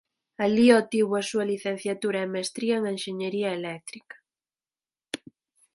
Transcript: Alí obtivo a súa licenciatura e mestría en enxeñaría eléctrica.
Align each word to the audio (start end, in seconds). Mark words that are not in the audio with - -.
Alí 0.43 0.67
obtivo 0.81 1.13
a 1.17 1.27
súa 1.29 1.45
licenciatura 1.53 2.19
e 2.21 2.31
mestría 2.35 2.75
en 2.77 2.85
enxeñaría 2.95 3.49
eléctrica. 3.59 4.15